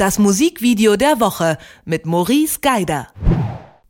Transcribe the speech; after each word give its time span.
Das 0.00 0.18
Musikvideo 0.18 0.96
der 0.96 1.20
Woche 1.20 1.58
mit 1.84 2.06
Maurice 2.06 2.60
Geider. 2.62 3.08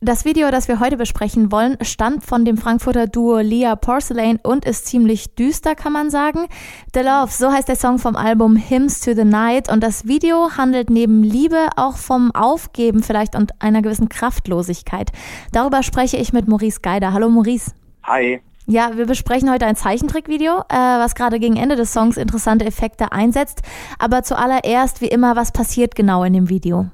Das 0.01 0.25
Video, 0.25 0.51
das 0.51 0.67
wir 0.67 0.81
heute 0.81 0.97
besprechen 0.97 1.53
wollen, 1.53 1.77
stammt 1.83 2.25
von 2.25 2.43
dem 2.43 2.57
Frankfurter 2.57 3.07
Duo 3.07 3.39
Leah 3.39 3.77
Porcelain 3.77 4.37
und 4.43 4.65
ist 4.65 4.87
ziemlich 4.87 5.35
düster, 5.35 5.73
kann 5.73 5.93
man 5.93 6.09
sagen. 6.09 6.47
The 6.93 6.99
Love, 6.99 7.31
so 7.31 7.49
heißt 7.49 7.69
der 7.69 7.77
Song 7.77 7.97
vom 7.97 8.17
Album 8.17 8.57
Hymns 8.57 8.99
to 8.99 9.13
the 9.13 9.23
Night 9.23 9.71
und 9.71 9.81
das 9.81 10.05
Video 10.05 10.57
handelt 10.57 10.89
neben 10.89 11.23
Liebe 11.23 11.69
auch 11.77 11.95
vom 11.95 12.35
Aufgeben 12.35 13.03
vielleicht 13.03 13.33
und 13.33 13.61
einer 13.61 13.81
gewissen 13.81 14.09
Kraftlosigkeit. 14.09 15.13
Darüber 15.53 15.81
spreche 15.81 16.17
ich 16.17 16.33
mit 16.33 16.45
Maurice 16.45 16.81
Geider. 16.81 17.13
Hallo 17.13 17.29
Maurice. 17.29 17.71
Hi. 18.03 18.41
Ja, 18.67 18.91
wir 18.95 19.05
besprechen 19.05 19.51
heute 19.51 19.65
ein 19.65 19.75
Zeichentrickvideo, 19.75 20.59
äh, 20.69 20.75
was 20.75 21.15
gerade 21.15 21.39
gegen 21.39 21.57
Ende 21.57 21.75
des 21.75 21.93
Songs 21.93 22.17
interessante 22.17 22.65
Effekte 22.65 23.11
einsetzt. 23.11 23.61
Aber 23.97 24.23
zuallererst, 24.23 25.01
wie 25.01 25.07
immer, 25.07 25.35
was 25.35 25.51
passiert 25.51 25.95
genau 25.95 26.23
in 26.23 26.33
dem 26.33 26.49
Video? 26.49 26.87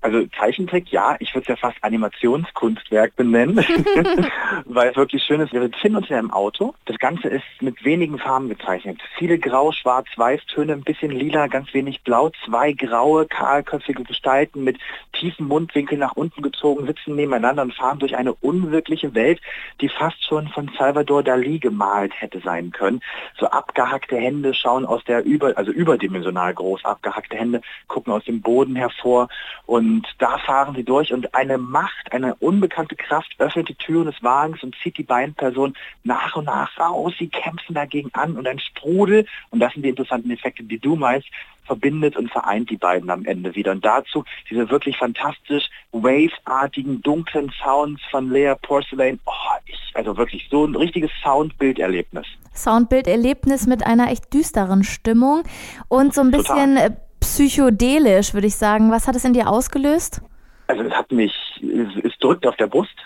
Also 0.00 0.24
Zeichentrick, 0.38 0.92
ja, 0.92 1.16
ich 1.18 1.34
würde 1.34 1.42
es 1.42 1.48
ja 1.48 1.56
fast 1.56 1.82
Animationskunstwerk 1.82 3.16
benennen, 3.16 3.56
weil 4.64 4.90
es 4.90 4.96
wirklich 4.96 5.24
schön 5.24 5.40
ist. 5.40 5.52
Wir 5.52 5.68
befinden 5.68 5.96
uns 5.96 6.08
ja 6.08 6.20
im 6.20 6.30
Auto. 6.30 6.74
Das 6.84 6.98
Ganze 6.98 7.26
ist 7.28 7.42
mit 7.60 7.84
wenigen 7.84 8.16
Farben 8.18 8.48
gezeichnet. 8.48 9.00
Viele 9.16 9.38
grau, 9.40 9.72
schwarz, 9.72 10.06
weiß 10.14 10.46
Töne, 10.46 10.74
ein 10.74 10.82
bisschen 10.82 11.10
lila, 11.10 11.48
ganz 11.48 11.74
wenig 11.74 12.02
blau. 12.04 12.30
Zwei 12.44 12.72
graue, 12.72 13.26
kahlköpfige 13.26 14.04
Gestalten 14.04 14.62
mit 14.62 14.78
tiefen 15.12 15.48
Mundwinkeln 15.48 15.98
nach 15.98 16.14
unten 16.14 16.42
gezogen 16.42 16.86
sitzen 16.86 17.16
nebeneinander 17.16 17.62
und 17.62 17.74
fahren 17.74 17.98
durch 17.98 18.16
eine 18.16 18.34
unwirkliche 18.34 19.16
Welt, 19.16 19.40
die 19.80 19.88
fast 19.88 20.24
schon 20.24 20.46
von 20.46 20.70
Salvador 20.78 21.24
Dali 21.24 21.58
gemalt 21.58 22.12
hätte 22.20 22.38
sein 22.38 22.70
können. 22.70 23.00
So 23.36 23.46
abgehackte 23.46 24.16
Hände 24.16 24.54
schauen 24.54 24.86
aus 24.86 25.02
der 25.04 25.24
über, 25.24 25.58
also 25.58 25.72
überdimensional 25.72 26.54
groß 26.54 26.84
abgehackte 26.84 27.36
Hände 27.36 27.62
gucken 27.88 28.12
aus 28.12 28.24
dem 28.24 28.42
Boden 28.42 28.76
hervor 28.76 29.28
und 29.66 29.87
und 29.88 30.06
da 30.18 30.36
fahren 30.36 30.74
sie 30.74 30.84
durch 30.84 31.14
und 31.14 31.34
eine 31.34 31.56
Macht, 31.56 32.12
eine 32.12 32.34
unbekannte 32.34 32.94
Kraft 32.94 33.34
öffnet 33.38 33.70
die 33.70 33.74
Türen 33.74 34.04
des 34.04 34.22
Wagens 34.22 34.62
und 34.62 34.76
zieht 34.82 34.98
die 34.98 35.02
beiden 35.02 35.34
Personen 35.34 35.74
nach 36.04 36.36
und 36.36 36.44
nach 36.44 36.78
raus. 36.78 37.14
Sie 37.18 37.28
kämpfen 37.28 37.74
dagegen 37.74 38.10
an 38.12 38.36
und 38.36 38.46
ein 38.46 38.58
Sprudel, 38.58 39.26
und 39.48 39.60
das 39.60 39.72
sind 39.72 39.84
die 39.84 39.88
interessanten 39.88 40.30
Effekte, 40.30 40.62
die 40.62 40.78
du 40.78 40.94
meinst, 40.94 41.26
verbindet 41.64 42.18
und 42.18 42.30
vereint 42.30 42.68
die 42.68 42.76
beiden 42.76 43.08
am 43.08 43.24
Ende 43.24 43.54
wieder. 43.54 43.72
Und 43.72 43.82
dazu 43.82 44.24
diese 44.50 44.68
wirklich 44.68 44.98
fantastisch 44.98 45.70
wave-artigen, 45.92 47.00
dunklen 47.00 47.50
Sounds 47.62 48.02
von 48.10 48.30
Lea 48.30 48.54
Porcelain. 48.60 49.18
Oh, 49.24 49.32
ich, 49.64 49.78
also 49.94 50.18
wirklich 50.18 50.48
so 50.50 50.66
ein 50.66 50.76
richtiges 50.76 51.10
Soundbilderlebnis. 51.22 52.26
Soundbilderlebnis 52.54 53.66
mit 53.66 53.86
einer 53.86 54.10
echt 54.10 54.34
düsteren 54.34 54.84
Stimmung 54.84 55.44
und 55.88 56.12
so 56.12 56.20
ein 56.20 56.30
bisschen 56.30 56.74
Total. 56.74 57.07
Psychedelisch, 57.38 58.34
würde 58.34 58.48
ich 58.48 58.56
sagen. 58.56 58.90
Was 58.90 59.06
hat 59.06 59.14
es 59.14 59.24
in 59.24 59.32
dir 59.32 59.48
ausgelöst? 59.48 60.20
Also 60.66 60.82
es 60.82 60.92
hat 60.92 61.12
mich, 61.12 61.32
es, 61.62 62.04
es 62.04 62.18
drückt 62.18 62.44
auf 62.44 62.56
der 62.56 62.66
Brust. 62.66 62.96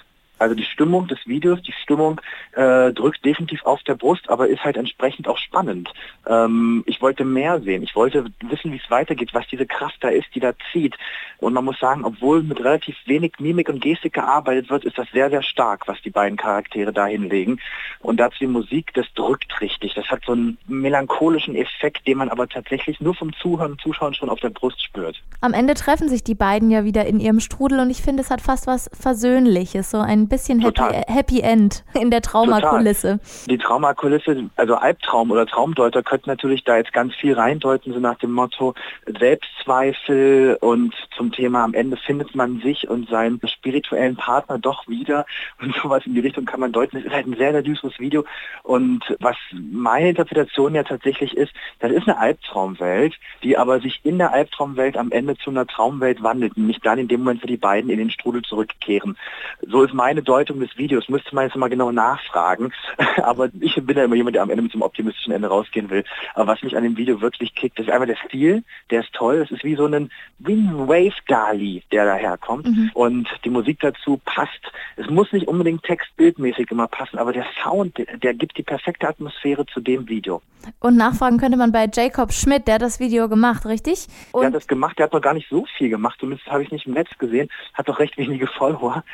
Also 0.43 0.57
die 0.57 0.65
Stimmung 0.65 1.07
des 1.07 1.25
Videos, 1.25 1.63
die 1.63 1.71
Stimmung 1.71 2.21
äh, 2.53 2.93
drückt 2.93 3.25
definitiv 3.25 3.65
auf 3.65 3.81
der 3.85 3.95
Brust, 3.95 4.29
aber 4.29 4.49
ist 4.49 4.65
halt 4.65 4.77
entsprechend 4.77 5.29
auch 5.29 5.39
spannend. 5.39 5.89
Ähm, 6.27 6.83
ich 6.87 7.01
wollte 7.01 7.25
mehr 7.25 7.61
sehen. 7.61 7.85
Ich 7.85 7.95
wollte 7.95 8.25
wissen, 8.41 8.73
wie 8.73 8.81
es 8.83 8.91
weitergeht, 8.91 9.35
was 9.35 9.47
diese 9.47 9.67
Kraft 9.67 9.99
da 10.01 10.09
ist, 10.09 10.27
die 10.35 10.41
da 10.41 10.53
zieht. 10.73 10.97
Und 11.39 11.55
man 11.55 11.65
muss 11.65 11.79
sagen, 11.79 12.05
obwohl 12.05 12.43
mit 12.43 12.59
relativ 12.59 12.97
wenig 13.07 13.35
Mimik 13.39 13.69
und 13.69 13.81
Gestik 13.81 14.15
gearbeitet 14.15 14.69
wird, 14.69 14.85
ist 14.85 14.99
das 14.99 15.07
sehr, 15.13 15.31
sehr 15.31 15.45
stark, 15.45 15.87
was 15.87 16.03
die 16.03 16.11
beiden 16.11 16.37
Charaktere 16.37 16.93
da 16.93 17.07
hinlegen. 17.07 17.61
Und 18.01 18.19
dazu 18.19 18.39
die 18.41 18.47
Musik, 18.49 18.93
das 18.95 19.07
drückt 19.15 19.61
richtig. 19.61 19.95
Das 19.95 20.07
hat 20.07 20.23
so 20.27 20.33
einen 20.33 20.59
melancholischen 20.67 21.55
Effekt, 21.55 22.05
den 22.09 22.19
man 22.19 22.31
aber 22.31 22.49
tatsächlich 22.49 23.01
nur 23.01 23.15
vom 23.15 23.33
Zuhören 23.35 23.73
und 23.73 23.81
Zuschauen 23.81 24.15
schon 24.15 24.29
auf 24.29 24.41
der 24.41 24.51
Brust 24.51 24.83
spürt. 24.83 25.23
Am 25.41 25.53
Ende 25.55 25.75
treffen 25.75 26.09
sich 26.09 26.25
die 26.25 26.35
beiden 26.35 26.71
ja 26.73 26.85
wieder 26.85 27.07
in 27.07 27.21
ihrem 27.21 27.39
Strudel 27.39 27.79
und 27.79 27.91
ich 27.91 28.03
finde, 28.03 28.23
es 28.23 28.31
hat 28.31 28.41
fast 28.41 28.67
was 28.67 28.91
Versöhnliches, 28.93 29.91
so 29.91 29.99
ein 29.99 30.32
bisschen 30.33 30.61
Happy, 30.61 31.13
Happy, 31.13 31.41
End 31.41 31.85
in 31.93 32.11
der 32.11 32.23
Traumakulisse. 32.23 33.21
Die 33.51 33.59
Traumakulisse, 33.59 34.49
also 34.57 34.77
Albtraum 34.77 35.31
oder 35.31 35.47
Traumdeuter 35.47 36.03
könnten 36.03 36.31
natürlich 36.31 36.65
da 36.65 36.79
jetzt 36.79 36.95
ganz 36.95 37.15
viel 37.15 37.35
reindeuten, 37.35 37.93
so 37.93 38.01
nach 38.01 38.17
dem 38.19 38.33
Motto 38.33 38.73
Selbstzweifel 39.07 40.57
und 40.63 40.95
zum 41.15 41.33
Thema 41.33 41.65
am 41.65 41.75
Ende 41.75 41.99
findet 41.99 42.35
man 42.35 42.61
sich 42.61 42.89
und 42.89 43.11
seinen 43.11 43.41
spirituellen 43.47 44.17
Partner 44.17 44.59
doch 44.59 44.89
wieder 44.89 45.27
und 45.61 45.75
sowas 45.83 46.07
in 46.07 46.15
die 46.15 46.21
Richtung 46.21 46.47
kann 46.47 46.61
man 46.61 46.73
deuten. 46.73 46.97
Es 46.97 47.05
ist 47.05 47.13
halt 47.13 47.27
ein 47.27 47.37
sehr, 47.37 47.53
sehr 47.53 47.63
düsteres 47.63 47.99
Video 47.99 48.25
und 48.63 49.05
was 49.21 49.37
meine 49.53 50.09
Interpretation 50.09 50.75
ja 50.75 50.83
tatsächlich 50.83 51.37
ist, 51.37 51.53
das 51.81 51.93
ist 51.93 52.09
eine 52.09 52.17
Albtraumwelt, 52.17 53.15
die 53.43 53.59
aber 53.59 53.81
sich 53.81 54.01
in 54.03 54.17
der 54.17 54.33
Albtraumwelt 54.33 54.97
am 54.97 55.13
Ende 55.13 55.37
zu 55.37 55.51
einer 55.51 55.67
Traumwelt 55.67 56.23
wandelt, 56.23 56.57
nämlich 56.57 56.81
dann 56.81 56.99
in 56.99 57.09
dem 57.09 57.21
Moment, 57.21 57.43
wo 57.43 57.47
die 57.47 57.59
beiden 57.59 57.91
in 57.91 57.99
den 57.99 58.11
Strudel 58.11 58.41
zurückkehren. 58.41 59.19
So 59.61 59.83
ist 59.83 59.93
meine 60.13 60.21
Bedeutung 60.21 60.61
des 60.61 60.77
Videos 60.77 61.09
müsste 61.09 61.35
man 61.35 61.47
jetzt 61.47 61.57
mal 61.57 61.71
genau 61.71 61.91
nachfragen. 61.91 62.71
Aber 63.23 63.49
ich 63.61 63.75
bin 63.77 63.97
ja 63.97 64.05
immer 64.05 64.15
jemand, 64.15 64.37
der 64.37 64.43
am 64.43 64.51
Ende 64.51 64.63
mit 64.63 64.73
so 64.73 64.77
einem 64.77 64.83
optimistischen 64.83 65.33
Ende 65.33 65.49
rausgehen 65.49 65.89
will. 65.89 66.05
Aber 66.35 66.53
was 66.53 66.63
mich 66.63 66.77
an 66.77 66.83
dem 66.83 66.99
Video 66.99 67.23
wirklich 67.23 67.55
kickt, 67.55 67.79
ist 67.79 67.89
einmal 67.89 68.07
der 68.07 68.19
Stil, 68.27 68.63
der 68.91 69.01
ist 69.01 69.13
toll. 69.15 69.37
Es 69.37 69.51
ist 69.51 69.65
wie 69.65 69.75
so 69.75 69.87
ein, 69.87 70.11
wie 70.39 70.53
ein 70.53 70.87
Wave-Dali, 70.87 71.83
der 71.91 72.05
daherkommt. 72.05 72.67
Mhm. 72.67 72.91
Und 72.93 73.27
die 73.47 73.49
Musik 73.49 73.79
dazu 73.81 74.21
passt. 74.27 74.71
Es 74.97 75.09
muss 75.09 75.33
nicht 75.33 75.49
unbedingt 75.49 75.83
textbildmäßig 75.85 76.71
immer 76.71 76.89
passen, 76.89 77.19
aber 77.19 77.33
der 77.33 77.47
Sound, 77.63 77.97
der, 77.97 78.19
der 78.19 78.35
gibt 78.35 78.59
die 78.59 78.63
perfekte 78.63 79.09
Atmosphäre 79.09 79.65
zu 79.65 79.81
dem 79.81 80.07
Video. 80.11 80.43
Und 80.81 80.97
nachfragen 80.97 81.39
könnte 81.39 81.57
man 81.57 81.73
bei 81.73 81.89
Jacob 81.93 82.33
Schmidt, 82.33 82.67
der 82.67 82.75
hat 82.75 82.83
das 82.83 83.01
Video 83.01 83.29
gemacht, 83.29 83.67
richtig? 83.67 84.07
Und 84.33 84.43
der 84.43 84.49
hat 84.49 84.55
das 84.55 84.67
gemacht, 84.67 84.99
der 84.99 85.07
hat 85.07 85.13
noch 85.13 85.21
gar 85.21 85.35
nicht 85.35 85.49
so 85.49 85.65
viel 85.77 85.89
gemacht, 85.89 86.19
zumindest 86.21 86.49
habe 86.49 86.63
ich 86.63 86.71
nicht 86.71 86.87
im 86.87 86.95
Netz 86.95 87.11
gesehen, 87.19 87.49
hat 87.75 87.89
doch 87.89 87.99
recht 87.99 88.17
wenige 88.17 88.47
Follower 88.59 89.05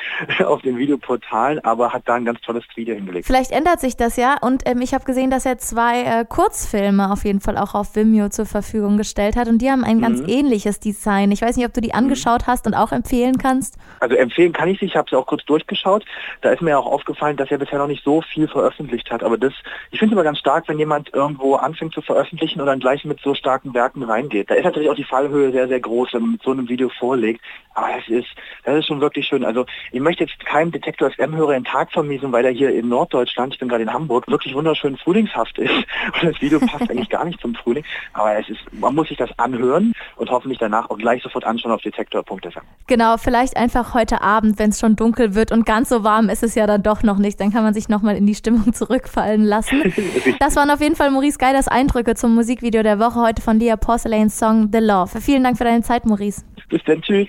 auf 0.45 0.63
den 0.63 0.77
Videoportalen, 0.89 1.63
aber 1.65 1.93
hat 1.93 2.03
da 2.07 2.15
ein 2.15 2.25
ganz 2.25 2.41
tolles 2.41 2.65
Video 2.75 2.95
hingelegt. 2.95 3.27
Vielleicht 3.27 3.53
ändert 3.53 3.81
sich 3.81 3.97
das 3.97 4.17
ja 4.17 4.37
und 4.41 4.63
ähm, 4.67 4.81
ich 4.81 4.95
habe 4.95 5.05
gesehen, 5.05 5.31
dass 5.31 5.45
er 5.45 5.59
zwei 5.59 6.03
äh, 6.03 6.25
Kurzfilme 6.27 7.13
auf 7.13 7.25
jeden 7.25 7.41
Fall 7.41 7.59
auch 7.59 7.75
auf 7.75 7.95
Vimeo 7.95 8.31
zur 8.31 8.47
Verfügung 8.47 8.97
gestellt 8.97 9.37
hat 9.37 9.49
und 9.49 9.59
die 9.59 9.71
haben 9.71 9.85
ein 9.85 9.99
mhm. 9.99 10.03
ganz 10.03 10.23
ähnliches 10.27 10.81
Design. 10.81 11.31
Ich 11.31 11.43
weiß 11.43 11.57
nicht, 11.57 11.67
ob 11.67 11.75
du 11.75 11.83
die 11.83 11.89
mhm. 11.89 11.99
angeschaut 11.99 12.47
hast 12.47 12.67
und 12.67 12.75
auch 12.75 12.93
empfehlen 12.93 13.37
kannst. 13.37 13.77
Also 14.01 14.17
empfehlen 14.17 14.53
kann 14.53 14.69
ich 14.69 14.81
sie, 14.81 14.87
ich 14.87 14.97
habe 14.97 15.09
sie 15.11 15.17
auch 15.17 15.27
kurz 15.27 15.45
durchgeschaut. 15.45 16.05
Da 16.41 16.51
ist 16.51 16.63
mir 16.63 16.79
auch 16.79 16.87
aufgefallen, 16.87 17.37
dass 17.37 17.51
er 17.51 17.59
bisher 17.59 17.79
noch 17.79 17.87
nicht 17.87 18.03
so 18.03 18.23
viel 18.23 18.49
veröffentlicht 18.49 19.11
hat, 19.11 19.23
aber 19.23 19.37
das, 19.37 19.53
ich 19.91 19.99
finde 19.99 20.15
es 20.15 20.17
immer 20.17 20.25
ganz 20.25 20.39
stark, 20.39 20.69
wenn 20.69 20.79
jemand 20.79 21.13
irgendwo 21.13 21.57
anfängt 21.57 21.93
zu 21.93 22.01
veröffentlichen 22.01 22.61
und 22.61 22.67
dann 22.67 22.81
gleich 22.81 23.05
mit 23.05 23.21
so 23.21 23.35
starken 23.35 23.75
Werken 23.75 24.03
reingeht. 24.03 24.51
Da 24.51 24.55
ist 24.55 24.65
natürlich 24.65 24.89
auch 24.89 24.95
die 24.95 25.05
Fallhöhe 25.05 25.53
sehr, 25.53 25.69
sehr 25.69 25.81
groß, 25.81 26.15
wenn 26.15 26.23
man 26.23 26.33
mit 26.33 26.43
so 26.43 26.53
einem 26.53 26.69
Video 26.69 26.89
vorlegt. 26.89 27.43
Aber 27.75 27.89
das 27.95 28.09
ist, 28.09 28.29
das 28.65 28.79
ist 28.79 28.87
schon 28.87 29.01
wirklich 29.01 29.27
schön. 29.27 29.45
Also 29.45 29.65
ich 29.93 30.01
möchte 30.01 30.25
jetzt 30.25 30.45
keinem 30.45 30.73
Detektor 30.79 31.11
FM-Hörer 31.11 31.55
den 31.55 31.65
Tag 31.65 31.91
vermiesen, 31.93 32.33
weil 32.33 32.45
er 32.45 32.53
hier 32.53 32.71
in 32.71 32.89
Norddeutschland, 32.89 33.55
ich 33.55 33.59
bin 33.59 33.69
gerade 33.69 33.83
in 33.83 33.93
Hamburg, 33.93 34.29
wirklich 34.29 34.55
wunderschön 34.55 34.97
frühlingshaft 34.97 35.59
ist. 35.59 35.71
Und 36.15 36.23
das 36.23 36.41
Video 36.41 36.61
passt 36.61 36.91
eigentlich 36.91 37.09
gar 37.09 37.25
nicht 37.25 37.41
zum 37.41 37.55
Frühling. 37.55 37.85
Aber 38.13 38.39
es 38.39 38.49
ist, 38.49 38.61
man 38.73 38.95
muss 38.95 39.09
sich 39.09 39.17
das 39.17 39.31
anhören 39.39 39.93
und 40.17 40.31
hoffentlich 40.31 40.59
danach 40.59 40.89
auch 40.91 40.99
gleich 40.99 41.23
sofort 41.23 41.45
anschauen 41.45 41.73
auf 41.73 41.83
detektor.fm. 41.83 42.63
Genau, 42.87 43.17
vielleicht 43.17 43.57
einfach 43.57 43.95
heute 43.95 44.23
Abend, 44.23 44.59
wenn 44.59 44.71
es 44.71 44.81
schon 44.81 44.97
dunkel 44.97 45.35
wird 45.35 45.53
und 45.53 45.67
ganz 45.67 45.89
so 45.89 46.05
warm 46.05 46.29
ist 46.29 46.43
es 46.43 46.55
ja 46.55 46.67
dann 46.67 46.83
doch 46.83 47.03
noch 47.03 47.19
nicht. 47.19 47.41
Dann 47.41 47.53
kann 47.53 47.63
man 47.63 47.75
sich 47.75 47.89
nochmal 47.89 48.17
in 48.17 48.27
die 48.27 48.35
Stimmung 48.35 48.73
zurückfallen 48.73 49.45
lassen. 49.45 49.93
Das 50.41 50.57
waren 50.57 50.71
auf 50.71 50.81
jeden 50.81 50.95
Fall 50.95 51.11
Maurice 51.11 51.39
Geiders 51.39 51.69
Eindrücke 51.69 52.15
zum 52.15 52.35
Musikvideo 52.35 52.83
der 52.83 52.99
Woche 52.99 53.21
heute 53.21 53.43
von 53.43 53.59
Leah 53.59 53.77
Porcelains 53.77 54.39
Song 54.39 54.71
The 54.73 54.79
Love. 54.79 55.21
Vielen 55.21 55.43
Dank 55.43 55.59
für 55.59 55.65
deine 55.65 55.83
Zeit, 55.83 56.07
Maurice. 56.07 56.45
Bis 56.69 56.83
dann, 56.85 57.03
tschüss. 57.03 57.29